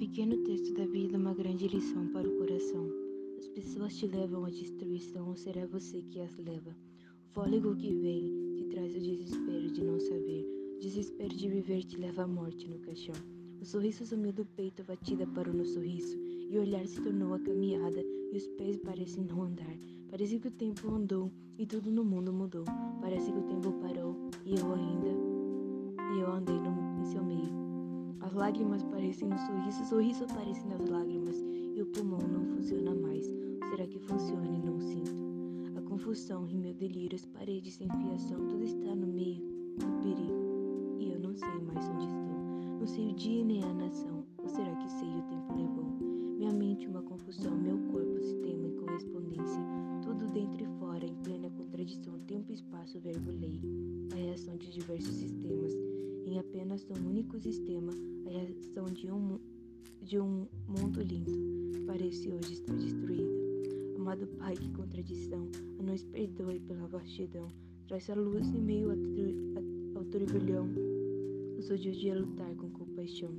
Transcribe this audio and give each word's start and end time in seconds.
pequeno 0.00 0.34
texto 0.44 0.72
da 0.72 0.86
vida 0.86 1.18
uma 1.18 1.34
grande 1.34 1.68
lição 1.68 2.06
para 2.06 2.26
o 2.26 2.38
coração. 2.38 2.90
As 3.38 3.46
pessoas 3.48 3.94
te 3.94 4.06
levam 4.06 4.46
à 4.46 4.50
destruição 4.50 5.28
ou 5.28 5.36
será 5.36 5.66
você 5.66 6.00
que 6.00 6.18
as 6.20 6.34
leva? 6.38 6.74
O 7.22 7.34
fôlego 7.34 7.76
que 7.76 7.92
vem 7.92 8.54
te 8.56 8.64
traz 8.70 8.96
o 8.96 8.98
desespero 8.98 9.70
de 9.70 9.84
não 9.84 10.00
saber. 10.00 10.46
O 10.76 10.80
desespero 10.80 11.36
de 11.36 11.48
viver 11.50 11.84
te 11.84 11.98
leva 11.98 12.22
à 12.22 12.26
morte 12.26 12.66
no 12.66 12.78
caixão. 12.78 13.14
O 13.60 13.64
sorriso 13.66 14.06
sumiu 14.06 14.32
do 14.32 14.46
peito, 14.46 14.80
a 14.80 14.86
batida 14.86 15.26
parou 15.26 15.52
no 15.52 15.66
sorriso. 15.66 16.16
E 16.48 16.56
o 16.56 16.62
olhar 16.62 16.86
se 16.86 16.98
tornou 17.02 17.34
a 17.34 17.38
caminhada 17.38 18.02
e 18.32 18.36
os 18.38 18.48
pés 18.56 18.78
parecem 18.78 19.24
não 19.24 19.42
andar. 19.42 19.76
Parece 20.08 20.38
que 20.38 20.48
o 20.48 20.50
tempo 20.50 20.88
andou 20.88 21.30
e 21.58 21.66
tudo 21.66 21.90
no 21.90 22.06
mundo 22.06 22.32
mudou. 22.32 22.64
Parece 23.02 23.30
que 23.30 23.38
o 23.38 23.42
tempo 23.42 23.70
parou 23.82 24.16
e 24.46 24.58
eu 24.58 24.72
ainda 24.72 25.29
as 28.30 28.36
lágrimas 28.36 28.84
parecem 28.84 29.26
no 29.26 29.36
sorriso, 29.36 29.82
o 29.82 29.86
sorriso 29.86 30.22
aparece 30.22 30.64
nas 30.68 30.88
lágrimas 30.88 31.34
e 31.74 31.82
o 31.82 31.86
pulmão 31.86 32.20
não 32.20 32.44
funciona 32.54 32.94
mais. 32.94 33.26
Será 33.26 33.84
que 33.88 33.98
funciona 33.98 34.46
e 34.46 34.60
não 34.60 34.78
sinto? 34.78 35.10
A 35.76 35.82
confusão 35.82 36.48
e 36.48 36.56
meu 36.56 36.72
delírio, 36.72 37.16
as 37.16 37.26
paredes 37.26 37.74
sem 37.74 37.88
fiação, 37.88 38.46
tudo 38.46 38.62
está 38.62 38.94
no 38.94 39.08
meio 39.08 39.42
do 39.76 40.00
perigo. 40.00 40.96
E 41.00 41.10
eu 41.10 41.18
não 41.18 41.34
sei 41.34 41.48
mais 41.48 41.88
onde 41.88 42.04
estou. 42.04 42.78
Não 42.78 42.86
sei 42.86 43.08
o 43.08 43.14
dia 43.14 43.44
nem 43.44 43.64
a 43.64 43.74
nação. 43.74 44.24
Ou 44.38 44.48
será 44.48 44.76
que 44.76 44.88
sei 44.92 45.08
o 45.08 45.22
tempo 45.22 45.52
levou? 45.52 45.90
Minha 46.38 46.52
mente 46.52 46.86
uma 46.86 47.02
confusão, 47.02 47.58
meu 47.58 47.78
corpo 47.90 48.16
sistema 48.20 48.68
e 48.68 48.72
correspondência. 48.74 49.60
Tudo 50.04 50.32
dentro 50.32 50.62
e 50.62 50.78
fora, 50.78 51.04
em 51.04 51.16
plena 51.16 51.50
contradição, 51.50 52.16
tempo, 52.28 52.52
espaço, 52.52 53.00
verbo, 53.00 53.32
lei. 53.32 53.60
A 54.12 54.14
reação 54.14 54.56
de 54.56 54.70
diversos 54.70 55.16
sistemas. 55.16 55.74
Em 56.30 56.38
apenas 56.38 56.86
um 56.88 57.08
único 57.08 57.40
sistema, 57.40 57.92
a 58.24 58.30
reação 58.30 58.84
de 58.84 59.10
um, 59.10 59.36
de 60.00 60.20
um 60.20 60.46
mundo 60.68 61.02
lindo. 61.02 61.32
Parece 61.88 62.30
hoje 62.30 62.52
estar 62.52 62.76
destruída. 62.76 63.32
Amado 63.96 64.28
Pai, 64.38 64.54
que 64.54 64.70
contradição, 64.70 65.48
a 65.80 65.82
nos 65.82 66.04
perdoe 66.04 66.60
pela 66.60 66.86
vastidão, 66.86 67.50
traz 67.88 68.08
a 68.10 68.14
luz 68.14 68.46
em 68.46 68.62
meio 68.62 68.90
ao 69.96 70.04
turbilhão, 70.04 70.68
nos 71.56 71.68
ajude 71.68 72.10
a 72.12 72.20
lutar 72.20 72.54
com 72.54 72.70
compaixão. 72.70 73.34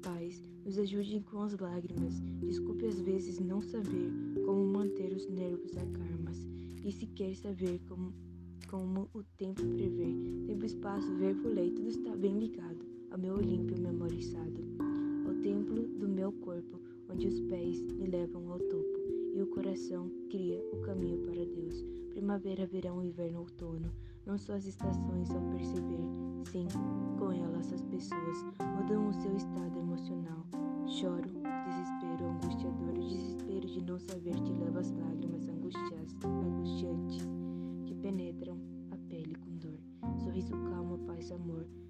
Pais, 0.00 0.42
nos 0.64 0.78
ajudem 0.78 1.20
com 1.20 1.42
as 1.42 1.58
lágrimas, 1.58 2.22
desculpe 2.40 2.86
às 2.86 2.98
vezes 3.00 3.38
não 3.38 3.60
saber 3.60 4.10
como 4.46 4.64
manter 4.64 5.12
os 5.12 5.28
nervos 5.28 5.76
a 5.76 5.84
carmas, 5.84 6.48
e 6.82 6.90
se 6.90 7.06
quer 7.06 7.36
saber 7.36 7.82
como, 7.86 8.14
como 8.74 9.08
o 9.14 9.22
tempo 9.38 9.62
prever, 9.62 10.16
tempo, 10.48 10.66
espaço, 10.66 11.14
verbo, 11.14 11.48
lei, 11.48 11.70
tudo 11.70 11.86
está 11.86 12.10
bem 12.16 12.40
ligado 12.40 12.84
ao 13.12 13.16
meu 13.16 13.36
Olímpio 13.36 13.80
memorizado, 13.80 14.64
ao 15.28 15.34
templo 15.42 15.80
do 15.96 16.08
meu 16.08 16.32
corpo, 16.32 16.80
onde 17.08 17.28
os 17.28 17.40
pés 17.42 17.80
me 17.82 18.08
levam 18.08 18.50
ao 18.50 18.58
topo 18.58 18.98
e 19.32 19.40
o 19.40 19.46
coração 19.46 20.10
cria 20.28 20.60
o 20.72 20.80
caminho 20.80 21.18
para 21.18 21.46
Deus. 21.46 21.84
Primavera, 22.10 22.66
verão, 22.66 23.00
inverno, 23.00 23.42
outono, 23.42 23.92
não 24.26 24.36
só 24.36 24.54
as 24.54 24.66
estações 24.66 25.30
ao 25.30 25.40
perceber, 25.52 26.02
sim, 26.50 26.66
com 27.16 27.30
elas 27.30 27.72
as 27.72 27.82
pessoas 27.82 28.42
mudam 28.76 29.06
o 29.06 29.12
seu 29.12 29.36
estado 29.36 29.78
emocional. 29.78 30.44
Choro, 30.88 31.30
desespero, 31.64 32.24
angustiador, 32.24 32.98
o 32.98 33.08
desespero 33.08 33.66
de 33.68 33.84
não 33.84 34.00
saber 34.00 34.34
te 34.34 34.52
leva 34.52 34.80
às 34.80 34.90
lágrimas 34.90 35.23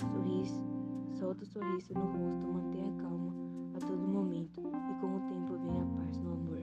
Sorriso, 0.00 0.62
solta 1.18 1.44
o 1.44 1.46
sorriso 1.46 1.92
no 1.94 2.00
rosto, 2.00 2.52
mantenha 2.52 2.92
calma 2.94 3.34
a 3.74 3.78
todo 3.78 4.08
momento 4.08 4.60
e 4.60 5.00
com 5.00 5.16
o 5.16 5.20
tempo 5.28 5.58
vem 5.58 5.80
a 5.80 5.86
paz 5.96 6.16
no 6.18 6.32
amor. 6.32 6.60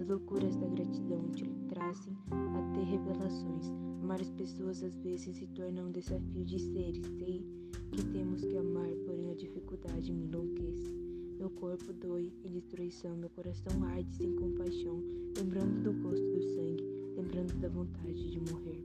As 0.00 0.06
loucuras 0.06 0.56
da 0.56 0.66
gratidão 0.68 1.28
te 1.30 1.44
trazem 1.68 2.16
a 2.30 2.74
ter 2.74 2.84
revelações. 2.84 3.72
Amar 4.02 4.20
as 4.20 4.30
pessoas 4.30 4.82
às 4.82 4.96
vezes 4.96 5.36
se 5.36 5.46
torna 5.48 5.82
um 5.82 5.90
desafio 5.90 6.44
de 6.44 6.58
seres. 6.58 7.06
Sei 7.18 7.44
que 7.92 8.04
temos 8.12 8.44
que 8.44 8.56
amar, 8.56 8.90
porém 9.06 9.30
a 9.30 9.34
dificuldade 9.34 10.12
me 10.12 10.24
enlouquece. 10.24 10.92
Meu 11.38 11.50
corpo 11.50 11.92
dói 11.92 12.32
em 12.44 12.50
destruição, 12.50 13.16
meu 13.16 13.30
coração 13.30 13.82
arde 13.84 14.14
sem 14.14 14.34
compaixão, 14.36 15.02
lembrando 15.36 15.82
do 15.82 15.92
gosto 16.02 16.24
do 16.24 16.42
sangue, 16.54 16.84
lembrando 17.16 17.54
da 17.60 17.68
vontade 17.68 18.30
de 18.30 18.40
morrer. 18.52 18.82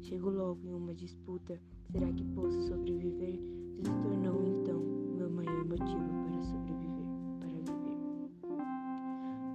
Chego 0.00 0.30
logo 0.30 0.60
em 0.64 0.72
uma 0.72 0.94
disputa, 0.94 1.60
será 1.90 2.10
que 2.12 2.24
posso 2.34 2.60
sobreviver? 2.62 3.38
Se 3.76 3.90
tornou 4.02 4.44
então 4.46 4.80
meu 5.16 5.28
maior 5.28 5.64
motivo 5.64 6.08
para 6.24 6.42
sobreviver. 6.42 6.88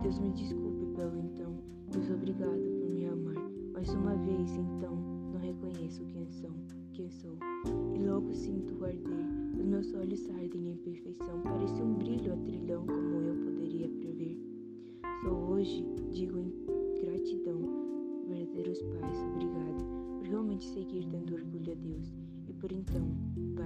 Deus 0.03 0.19
me 0.19 0.31
desculpe 0.31 0.85
pelo 0.95 1.17
então, 1.17 1.57
pois 1.91 2.11
obrigado 2.11 2.61
por 2.79 2.89
me 2.89 3.07
amar. 3.07 3.41
Mais 3.73 3.89
uma 3.93 4.15
vez, 4.17 4.51
então, 4.57 4.95
não 5.31 5.39
reconheço 5.39 6.03
quem 6.05 6.27
sou, 6.27 6.51
quem 6.91 7.09
sou. 7.09 7.37
E 7.95 7.99
logo 7.99 8.33
sinto 8.33 8.83
arder, 8.83 9.25
os 9.57 9.65
meus 9.65 9.93
olhos 9.93 10.29
ardem 10.29 10.71
em 10.71 10.77
perfeição, 10.77 11.41
parece 11.41 11.81
um 11.81 11.93
brilho 11.93 12.33
a 12.33 12.37
trilhão 12.37 12.85
como 12.85 13.21
eu 13.21 13.35
poderia 13.45 13.87
prever. 13.87 14.37
Só 15.21 15.29
hoje 15.29 15.85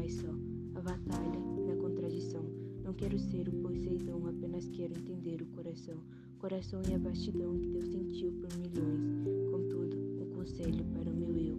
paz 0.07 0.13
só. 0.13 0.29
A 0.75 0.81
batalha 0.81 1.37
é 1.57 1.65
na 1.67 1.75
contradição. 1.75 2.43
Não 2.83 2.93
quero 2.93 3.19
ser 3.19 3.49
o 3.49 3.51
Poseidon, 3.51 4.25
apenas 4.27 4.69
quero 4.69 4.97
entender 4.97 5.41
o 5.41 5.45
coração. 5.47 5.97
Coração 6.39 6.81
e 6.89 6.93
a 6.93 6.97
vastidão 6.97 7.57
que 7.59 7.67
Deus 7.67 7.89
sentiu 7.89 8.31
por 8.31 8.49
milhões. 8.57 9.51
Contudo, 9.51 9.97
um 10.23 10.29
conselho 10.33 10.85
para 10.93 11.09
o 11.09 11.13
meu 11.13 11.35
eu. 11.35 11.57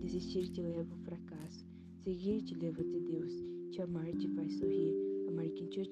Desistir 0.00 0.48
te 0.48 0.62
leva 0.62 0.88
ao 0.90 0.98
fracasso. 1.00 1.66
Seguir 2.02 2.40
te 2.42 2.54
leva 2.54 2.80
até 2.80 2.98
Deus. 2.98 3.32
Te 3.70 3.82
amar 3.82 4.10
te 4.12 4.28
faz 4.28 4.54
sorrir. 4.54 4.94
Amar 5.28 5.48
quem 5.50 5.66
te, 5.66 5.82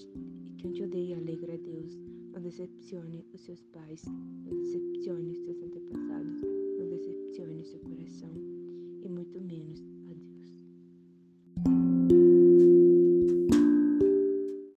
quem 0.57 0.73
te 0.73 0.83
odeia 0.83 1.19
alegra 1.19 1.53
a 1.53 1.59
Deus. 1.59 1.99
Não 2.33 2.41
decepcione 2.41 3.27
os 3.35 3.41
seus 3.43 3.63
pais. 3.75 4.03
Não 4.07 4.57
decepcione 4.57 5.33
os 5.33 5.39
seus 5.39 5.63
antepassados. 5.63 6.41
Não 6.79 6.89
decepcione 6.89 7.65
seu 7.65 7.81
coração. 7.81 8.31
E 9.03 9.09
muito 9.09 9.41
menos 9.41 9.83
a 10.09 10.15